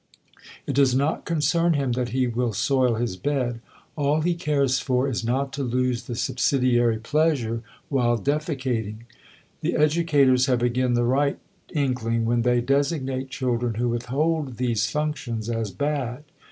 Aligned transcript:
It 0.65 0.73
does 0.73 0.95
not 0.95 1.25
concern 1.25 1.73
him 1.73 1.91
that 1.91 2.09
he 2.09 2.25
will 2.25 2.53
soil 2.53 2.95
his 2.95 3.17
bed; 3.17 3.61
all 3.95 4.21
he 4.21 4.33
cares 4.33 4.79
for 4.79 5.07
is 5.07 5.23
not 5.23 5.53
to 5.53 5.63
lose 5.63 6.05
the 6.07 6.15
subsidiary 6.15 6.97
pleasure 6.97 7.61
while 7.87 8.17
defecating. 8.17 9.03
The 9.61 9.75
educators 9.75 10.47
have 10.47 10.63
again 10.63 10.95
the 10.95 11.03
right 11.03 11.37
inkling 11.75 12.25
when 12.25 12.41
they 12.41 12.61
designate 12.61 13.29
children 13.29 13.75
who 13.75 13.89
withhold 13.89 14.57
these 14.57 14.89
functions 14.89 15.51
as 15.51 15.69
bad. 15.69 16.23